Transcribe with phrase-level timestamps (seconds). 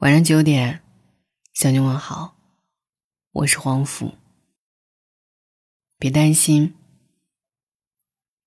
[0.00, 0.82] 晚上九点，
[1.54, 2.36] 向你问好，
[3.32, 4.12] 我是黄甫。
[5.98, 6.74] 别担心，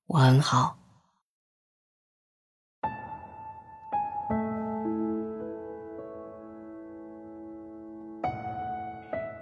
[0.05, 0.77] 我很好。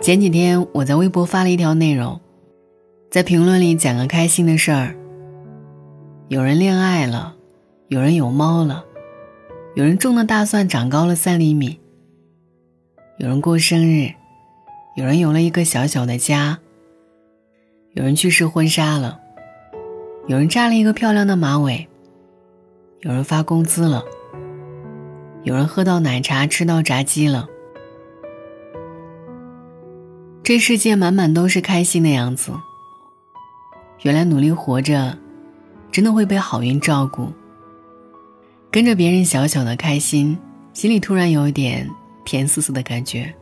[0.01, 2.21] 前几天我在微博发了一条内容，
[3.11, 4.95] 在评论里讲个开心的事儿。
[6.29, 7.35] 有人恋爱了，
[7.89, 8.85] 有人有猫了，
[9.75, 11.81] 有人种的大蒜长高了三厘米。
[13.19, 14.13] 有人过生日，
[14.95, 16.59] 有人有了一个小小的家，
[17.93, 19.19] 有人去试婚纱了，
[20.27, 21.87] 有人扎了一个漂亮的马尾，
[22.99, 24.03] 有人发工资了，
[25.41, 27.49] 有人喝到奶茶吃到炸鸡了。
[30.43, 32.51] 这世界满满都是开心的样子。
[34.03, 35.17] 原来努力活着，
[35.91, 37.33] 真的会被好运照顾。
[38.69, 40.37] 跟着别人小小的开心，
[40.71, 41.89] 心里突然有一点。
[42.27, 43.33] 甜丝丝的感觉，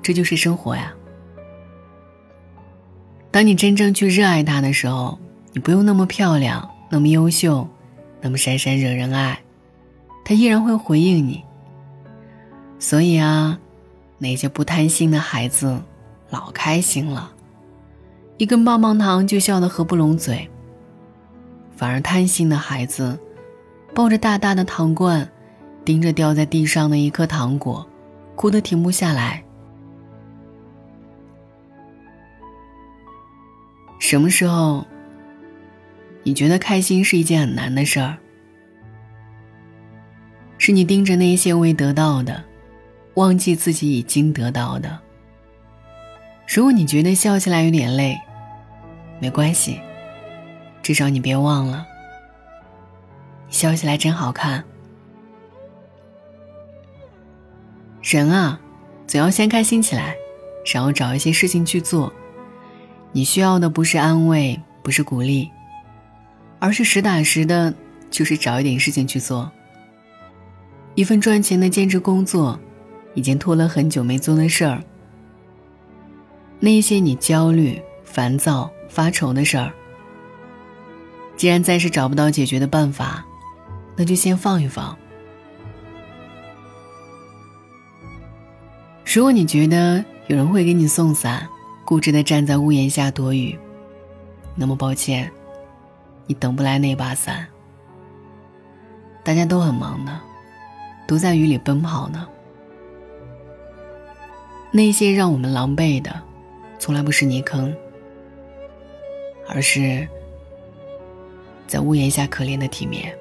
[0.00, 0.94] 这就是生活呀。
[3.32, 5.18] 当你真正去热爱它的时候，
[5.52, 7.66] 你不用那么漂亮，那么优秀，
[8.20, 9.40] 那么闪闪惹人爱，
[10.24, 11.42] 它依然会回应你。
[12.78, 13.58] 所以啊，
[14.18, 15.82] 那些不贪心的孩子，
[16.30, 17.32] 老开心了，
[18.36, 20.48] 一根棒棒糖就笑得合不拢嘴；
[21.76, 23.18] 反而贪心的孩子，
[23.92, 25.28] 抱着大大的糖罐。
[25.88, 27.88] 盯着掉在地上的一颗糖果，
[28.36, 29.42] 哭得停不下来。
[33.98, 34.86] 什么时候，
[36.24, 38.18] 你觉得开心是一件很难的事儿？
[40.58, 42.44] 是你盯着那些未得到的，
[43.14, 44.98] 忘记自己已经得到的。
[46.46, 48.14] 如果你觉得笑起来有点累，
[49.20, 49.80] 没关系，
[50.82, 51.86] 至少你别忘了，
[53.48, 54.62] 笑起来真好看。
[58.10, 58.58] 人啊，
[59.06, 60.16] 总要先开心起来，
[60.72, 62.10] 然后找一些事情去做。
[63.12, 65.50] 你需要的不是安慰，不是鼓励，
[66.58, 67.74] 而是实打实的，
[68.10, 69.52] 就是找一点事情去做。
[70.94, 72.58] 一份赚钱的兼职工作，
[73.12, 74.82] 已经拖了很久没做的事儿。
[76.60, 79.70] 那些你焦虑、烦躁、发愁的事儿，
[81.36, 83.26] 既然暂时找不到解决的办法，
[83.96, 84.96] 那就先放一放。
[89.10, 91.48] 如果你觉得有人会给你送伞，
[91.82, 93.58] 固执的站在屋檐下躲雨，
[94.54, 95.32] 那么抱歉，
[96.26, 97.46] 你等不来那把伞。
[99.24, 100.20] 大家都很忙呢，
[101.06, 102.28] 都在雨里奔跑呢。
[104.70, 106.14] 那些让我们狼狈的，
[106.78, 107.74] 从来不是泥坑，
[109.48, 110.06] 而是
[111.66, 113.16] 在屋檐下可怜的体面。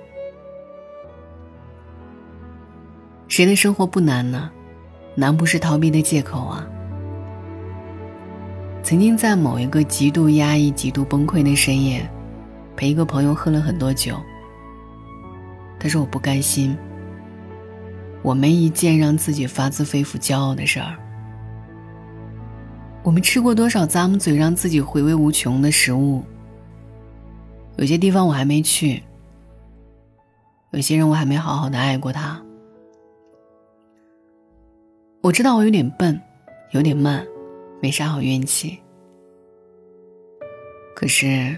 [3.29, 4.51] 谁的生活不难呢？
[5.19, 6.63] 难不是逃避的借口啊！
[8.83, 12.07] 曾经在某一个极度压抑、极度崩溃的深夜，
[12.75, 14.15] 陪一个朋友喝了很多酒。
[15.79, 16.77] 他说：“我不甘心，
[18.21, 20.95] 我没一件让自己发自肺腑骄傲的事儿。
[23.01, 26.23] 我们吃过多少咂巴嘴让自己回味无穷的食物？
[27.77, 29.01] 有些地方我还没去，
[30.69, 32.39] 有些人我还没好好的爱过他。”
[35.27, 36.17] 我知道我有点笨，
[36.71, 37.27] 有点慢，
[37.81, 38.79] 没啥好运气。
[40.95, 41.57] 可是，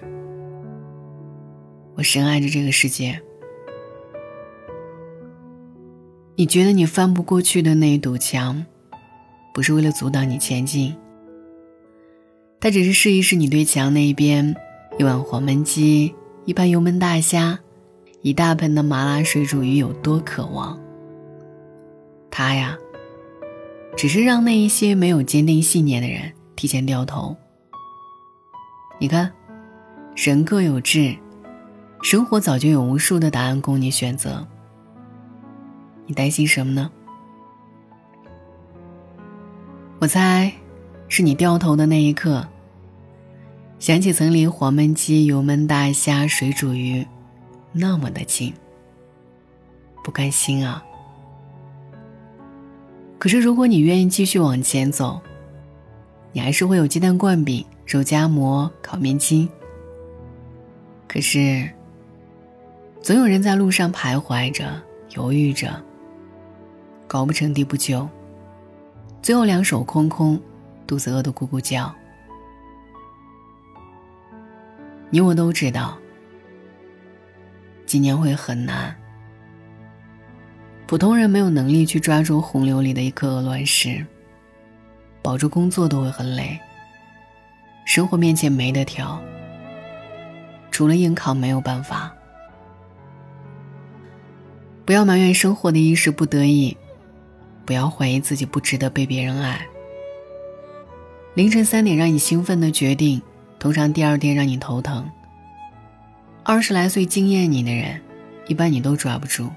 [1.93, 3.21] 我深爱着这个世界。
[6.35, 8.65] 你觉得你翻不过去的那一堵墙，
[9.53, 10.97] 不是为了阻挡你前进，
[12.59, 14.55] 它只是试一试你对墙那一边
[14.97, 16.15] 一碗黄焖鸡、
[16.45, 17.59] 一盘油焖大虾、
[18.23, 20.81] 一大盆的麻辣水煮鱼有多渴望。
[22.31, 22.75] 它呀。
[23.97, 27.35] 只是让那一些没有坚定信念的人提前掉头。
[28.97, 29.31] 你看，
[30.15, 31.15] 人各有志，
[32.01, 34.47] 生活早就有无数的答案供你选择。
[36.05, 36.89] 你担心什么呢？
[39.99, 40.51] 我猜，
[41.07, 42.47] 是你掉头的那一刻，
[43.79, 47.05] 想起曾离黄焖鸡、油焖大虾、水煮鱼
[47.73, 48.53] 那么的近，
[50.03, 50.83] 不甘心啊。
[53.19, 55.19] 可是，如果你愿意继续往前走，
[56.31, 59.47] 你还是会有鸡蛋灌饼、肉夹馍、烤面筋。
[61.05, 61.69] 可是，
[63.01, 64.81] 总有人在路上徘徊着、
[65.15, 65.83] 犹豫着，
[67.07, 68.07] 高不成低不就，
[69.21, 70.41] 最后两手空空，
[70.87, 71.93] 肚子饿得咕咕叫。
[75.09, 75.97] 你我都知道，
[77.85, 78.95] 今年会很难。
[80.89, 84.03] 普通人没有能力去抓住洪流里的一颗鹅卵石，
[85.21, 86.59] 保住工作都会很累。
[87.85, 89.21] 生活面前没得挑，
[90.71, 92.11] 除了硬扛没有办法。
[94.83, 96.75] 不要埋怨生活的一时不得已，
[97.65, 99.63] 不要怀疑自己不值得被别人爱。
[101.35, 103.21] 凌晨三点让你兴奋的决定，
[103.59, 105.07] 通常第二天让你头疼。
[106.43, 108.01] 二十来岁惊艳你的人，
[108.47, 109.51] 一般你都抓不住。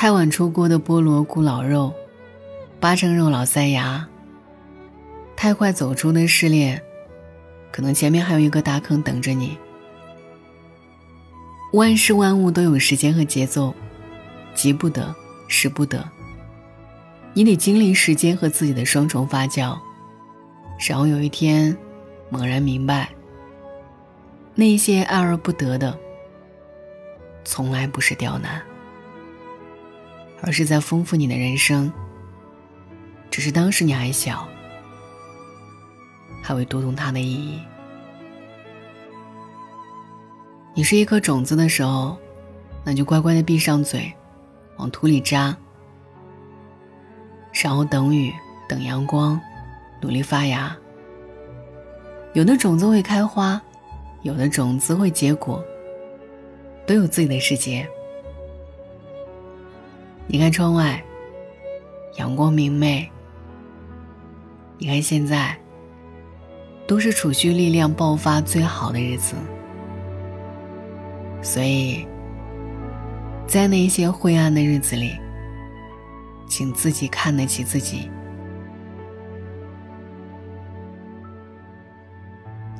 [0.00, 1.92] 太晚出锅的菠萝咕老肉，
[2.78, 4.08] 八成肉老塞牙。
[5.34, 6.80] 太快走出的失恋，
[7.72, 9.58] 可能前面还有一个大坑等着你。
[11.72, 13.74] 万事万物都有时间和节奏，
[14.54, 15.12] 急不得，
[15.48, 16.08] 使不得。
[17.32, 19.76] 你得经历时间和自己的双重发酵，
[20.88, 21.76] 然后有一天，
[22.30, 23.08] 猛然明白，
[24.54, 25.98] 那些爱而不得的，
[27.44, 28.62] 从来不是刁难。
[30.40, 31.92] 而是在丰富你的人生。
[33.30, 34.48] 只是当时你还小，
[36.42, 37.60] 还未读懂它的意义。
[40.74, 42.16] 你是一颗种子的时候，
[42.84, 44.12] 那就乖乖的闭上嘴，
[44.76, 45.56] 往土里扎，
[47.52, 48.32] 然后等雨，
[48.68, 49.40] 等阳光，
[50.00, 50.76] 努力发芽。
[52.32, 53.60] 有的种子会开花，
[54.22, 55.64] 有的种子会结果，
[56.86, 57.88] 都有自己的世界。
[60.30, 61.02] 你看窗外，
[62.18, 63.10] 阳光明媚。
[64.76, 65.58] 你看现在，
[66.86, 69.34] 都是储蓄力量爆发最好的日子。
[71.40, 72.06] 所以，
[73.46, 75.16] 在那些灰暗的日子里，
[76.46, 78.10] 请自己看得起自己。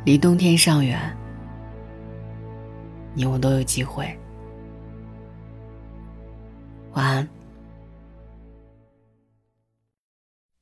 [0.05, 1.01] 离冬天尚远，
[3.15, 4.07] 你我都有机会。
[6.93, 7.29] 晚安。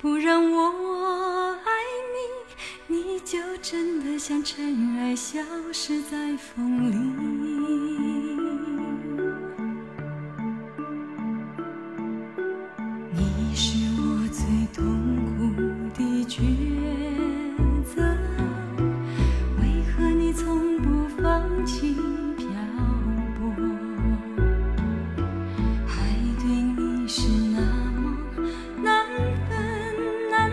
[0.00, 1.70] 不让我爱
[2.86, 5.40] 你，你就真的像尘埃，消
[5.72, 8.17] 失在风里。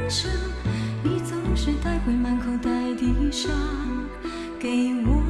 [0.10, 0.30] 生，
[1.04, 3.50] 你总是带回满口袋的沙
[4.60, 5.24] 给我。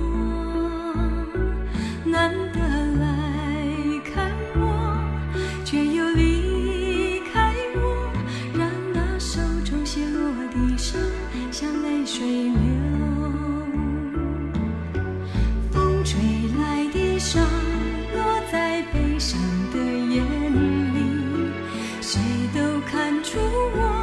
[2.04, 2.60] 难得
[3.00, 3.06] 来
[4.14, 4.98] 看我，
[5.64, 8.12] 却又离开我，
[8.58, 10.98] 让那手中泻落的沙
[11.52, 12.60] 像泪水流。
[15.72, 16.20] 风吹
[16.60, 17.40] 来的沙
[18.14, 19.40] 落在悲伤
[19.72, 20.22] 的眼
[20.94, 20.98] 里，
[22.02, 22.22] 谁
[22.54, 23.95] 都看出我。